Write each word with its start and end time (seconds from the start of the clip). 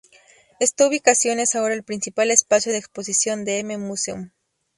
Esta 0.59 0.87
ubicación 0.87 1.39
es 1.39 1.53
ahora 1.53 1.75
el 1.75 1.83
principal 1.83 2.31
espacio 2.31 2.71
de 2.71 2.79
exposición 2.79 3.45
de 3.45 3.59
M 3.59 3.77
Museum. 3.77 4.31